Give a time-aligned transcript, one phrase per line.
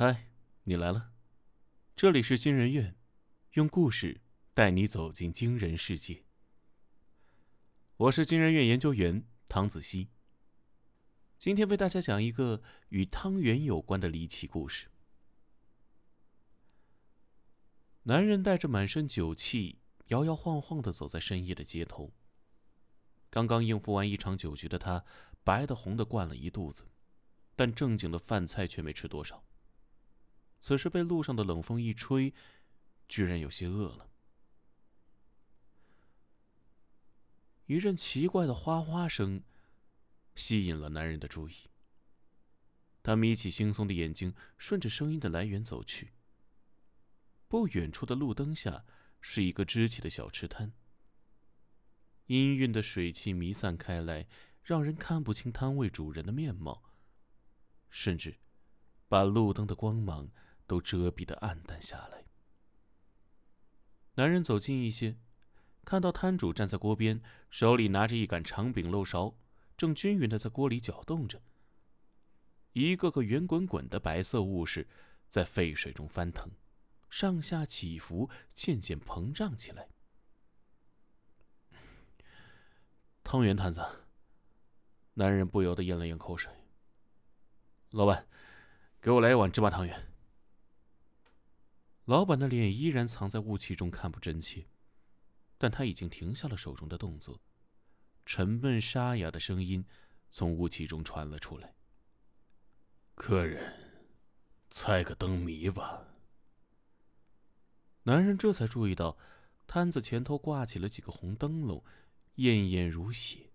[0.00, 0.28] 嗨，
[0.62, 1.10] 你来了，
[1.96, 2.94] 这里是惊人院，
[3.54, 4.20] 用故事
[4.54, 6.22] 带你走进惊人世界。
[7.96, 10.10] 我是惊人院研究员唐子熙，
[11.36, 14.86] 今天为大家讲一个与汤圆有关的离奇故事。
[18.04, 22.12] 男人带着满身酒气，摇摇晃晃的走在深夜的街头。
[23.30, 25.04] 刚刚应付完一场酒局的他，
[25.42, 26.84] 白的红的灌了一肚子，
[27.56, 29.44] 但正经的饭菜却没吃多少。
[30.60, 32.34] 此时被路上的冷风一吹，
[33.08, 34.10] 居然有些饿了。
[37.66, 39.42] 一阵奇怪的哗哗声
[40.34, 41.54] 吸引了男人的注意。
[43.02, 46.12] 他眯起惺忪的眼睛，顺着声音的来源走去。
[47.46, 48.84] 不远处的路灯下
[49.20, 50.72] 是一个支起的小吃摊，
[52.26, 54.26] 氤氲的水汽弥散开来，
[54.62, 56.82] 让人看不清摊位主人的面貌，
[57.88, 58.36] 甚至
[59.08, 60.30] 把路灯的光芒。
[60.68, 62.24] 都遮蔽的暗淡下来。
[64.14, 65.16] 男人走近一些，
[65.84, 69.36] 看到摊主站在锅边，手里拿着一杆长柄漏勺，
[69.76, 71.42] 正均匀的在锅里搅动着。
[72.74, 74.86] 一个个圆滚滚的白色物事
[75.28, 76.50] 在沸水中翻腾，
[77.08, 79.88] 上下起伏，渐渐膨胀起来。
[83.24, 83.84] 汤圆摊子，
[85.14, 86.52] 男人不由得咽了咽口水。
[87.90, 88.26] 老板，
[89.00, 90.07] 给我来一碗芝麻汤圆。
[92.08, 94.66] 老板的脸依然藏在雾气中，看不真切，
[95.58, 97.38] 但他已经停下了手中的动作。
[98.24, 99.84] 沉闷沙哑的声音
[100.30, 101.74] 从雾气中传了出来
[103.14, 103.74] ：“客人，
[104.70, 106.02] 猜个灯谜吧。”
[108.04, 109.18] 男人这才注意到，
[109.66, 111.84] 摊子前头挂起了几个红灯笼，
[112.36, 113.50] 艳艳如血。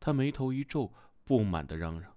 [0.00, 2.16] 他眉头一皱，不满的嚷嚷：“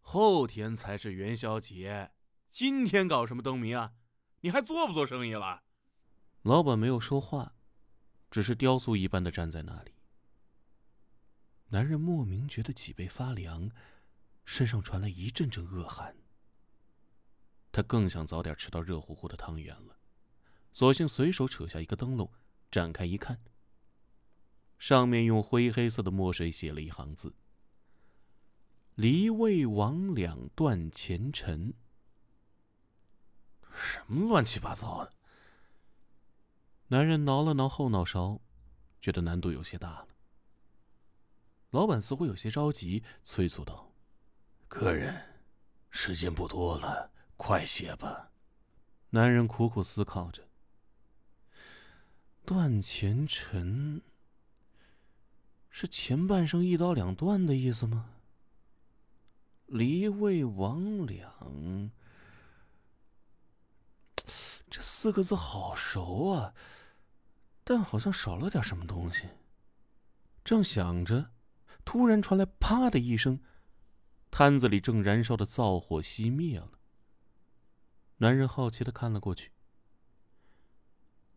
[0.00, 2.12] 后天才是元宵节。”
[2.58, 3.92] 今天搞什么灯谜啊？
[4.40, 5.62] 你还做不做生意了？
[6.42, 7.54] 老板没有说话，
[8.32, 9.94] 只是雕塑一般的站在那里。
[11.68, 13.70] 男人莫名觉得脊背发凉，
[14.44, 16.16] 身上传来一阵阵恶寒。
[17.70, 19.96] 他更想早点吃到热乎乎的汤圆了，
[20.72, 22.28] 索性随手扯下一个灯笼，
[22.72, 23.40] 展开一看，
[24.80, 27.36] 上面用灰黑色的墨水写了一行字
[28.96, 31.72] ：“离位王两断前尘。”
[33.78, 35.12] 什么乱七八糟的！
[36.88, 38.40] 男人挠了挠后脑勺，
[39.00, 40.08] 觉得难度有些大了。
[41.70, 43.92] 老板似乎有些着急，催促道
[44.66, 45.14] ：“客人，
[45.90, 48.32] 时间不多了，快些吧。”
[49.10, 50.48] 男人苦苦思考着
[52.44, 54.02] ：“断前尘
[55.70, 58.10] 是前半生一刀两断的意思吗？
[59.66, 61.90] 离位魍魉。”
[64.70, 66.54] 这四个字好熟啊，
[67.64, 69.28] 但好像少了点什么东西。
[70.44, 71.30] 正想着，
[71.84, 73.40] 突然传来“啪”的一声，
[74.30, 76.72] 摊子里正燃烧的灶火熄灭了。
[78.18, 79.52] 男人好奇的看了过去，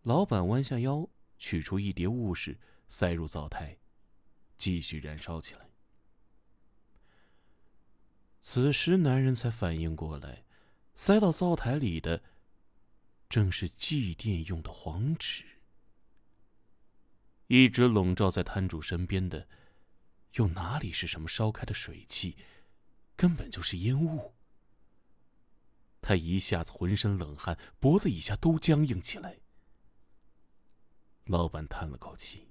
[0.04, 3.78] 老板弯下腰，取出一叠物事，塞入灶台，
[4.58, 5.70] 继续燃烧起来。
[8.42, 10.44] 此时，男人才反应过来，
[10.96, 12.24] 塞到灶台里的。
[13.32, 15.46] 正是祭奠用的黄纸，
[17.48, 19.48] 一直笼罩在摊主身边的，
[20.34, 22.36] 又哪里是什么烧开的水汽，
[23.16, 24.34] 根本就是烟雾。
[26.02, 29.40] 他一下子浑身冷汗，脖子以下都僵硬起来。
[31.24, 32.50] 老板叹了口气：“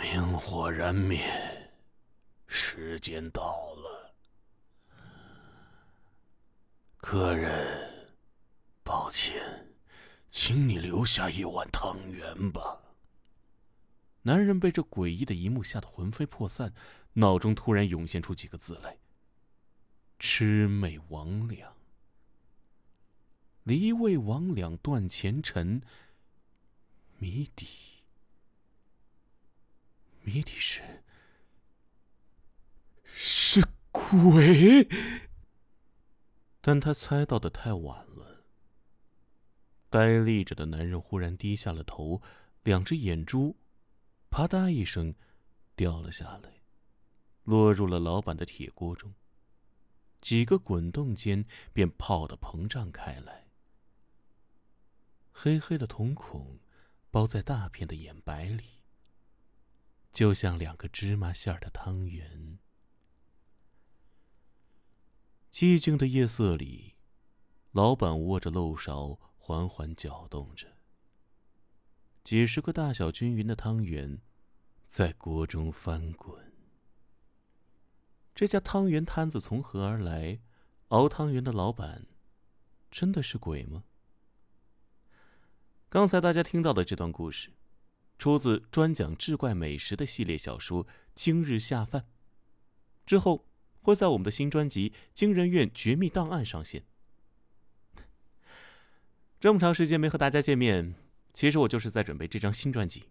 [0.00, 1.70] 明火燃灭，
[2.46, 4.14] 时间到了，
[6.96, 7.80] 客人。”
[8.92, 9.72] 抱歉，
[10.28, 12.78] 请你留下一碗汤圆吧。
[14.20, 16.74] 男人被这诡异的一幕吓得魂飞魄散，
[17.14, 18.98] 脑中突然涌现出几个字来
[20.20, 21.64] ：“魑魅魍魉，
[23.62, 25.80] 离位魍魉断前尘。”
[27.16, 27.66] 谜底，
[30.20, 30.82] 谜底是
[33.04, 34.86] 是鬼，
[36.60, 38.31] 但他猜到的太晚了。
[39.92, 42.22] 呆立着的男人忽然低下了头，
[42.62, 43.58] 两只眼珠
[44.32, 45.14] “啪嗒”一声
[45.76, 46.62] 掉了下来，
[47.44, 49.12] 落入了老板的铁锅中。
[50.22, 51.44] 几个滚动间，
[51.74, 53.48] 便泡得膨胀开来。
[55.30, 56.60] 黑黑的瞳孔
[57.10, 58.64] 包在大片的眼白里，
[60.10, 62.58] 就像两个芝麻馅儿的汤圆。
[65.52, 66.94] 寂静的夜色里，
[67.72, 70.68] 老板握着漏勺，缓缓搅动着。
[72.22, 74.20] 几十个大小均匀的汤圆，
[74.86, 76.52] 在锅中翻滚。
[78.32, 80.38] 这家汤圆摊子从何而来？
[80.90, 82.06] 熬汤圆的老板，
[82.88, 83.82] 真的是鬼吗？
[85.88, 87.50] 刚才大家听到的这段故事，
[88.20, 90.86] 出自专讲志怪美食的系列小说
[91.16, 92.02] 《今日下饭》，
[93.04, 93.48] 之后
[93.80, 96.84] 会在我们的新专辑《惊人院绝密档案》上线。
[99.42, 100.94] 这么长时间没和大家见面。
[101.34, 103.06] 其实我就是在准备这张新专辑，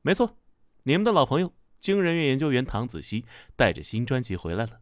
[0.00, 0.38] 没错，
[0.84, 3.26] 你们的老朋友惊人院研究员唐子熙
[3.56, 4.76] 带着新专辑回来了。《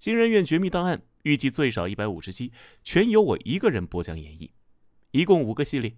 [0.00, 2.50] 惊人院绝密档案》预计最少一百五十期，
[2.82, 4.50] 全由我一个人播讲演绎，
[5.12, 5.96] 一共五个系列：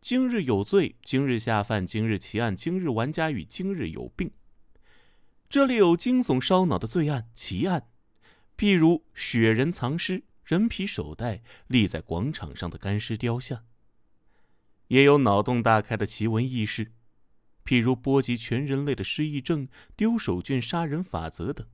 [0.00, 4.30] 今日有罪、今日下饭、今日奇案、今日玩家与今日有病。
[5.50, 7.86] 这里有惊悚烧脑的罪案奇案，
[8.56, 13.64] 譬如雪人藏尸、人皮手袋、立在广场上的干尸雕像。
[14.88, 16.92] 也有脑洞大开的奇闻异事，
[17.64, 21.66] 譬如波及全人类的失忆症、丢手绢杀人法则等。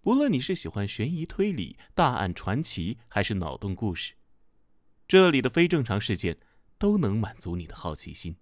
[0.00, 4.14] 不论你是喜欢悬疑推理、大案传奇，还是脑洞故事，
[5.06, 6.38] 这里的非正常事件
[6.76, 8.34] 都能满足你的好奇心。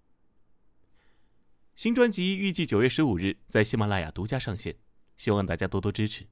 [1.75, 4.75] 新专辑预计九月十五日在喜马拉雅独家上线，
[5.15, 6.25] 希望大家多多支持。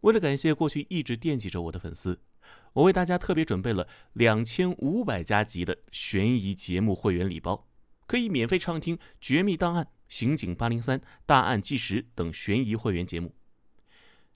[0.00, 2.20] 为了感谢过去一直惦记着我的粉丝。
[2.74, 7.66] 我为大家特别准备了两千五百加级的悬疑节目会员礼包，
[8.06, 13.34] 可以免费畅听《绝密档案》《刑警八零三》《大案纪实》等悬疑会员节目。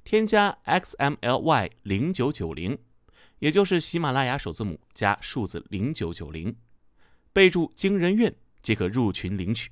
[0.03, 2.79] 添加 xmly 零九九零，
[3.41, 6.57] 也就是喜马拉雅首字母加数字零九九零，
[7.33, 9.71] 备注“惊人院”即可入群领取。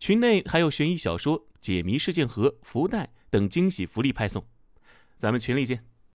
[0.00, 4.44] 群内还有悬疑小说、解谜事件盒、福袋等惊喜福利派送，
[5.20, 5.89] 咱们群里见。